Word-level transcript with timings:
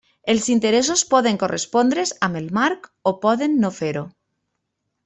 Els 0.33 0.45
interessos 0.53 1.03
poden 1.11 1.37
correspondre's 1.43 2.15
amb 2.29 2.41
el 2.41 2.51
marc 2.61 2.91
o 3.13 3.15
poden 3.29 3.57
no 3.67 3.73
fer-ho. 3.81 4.07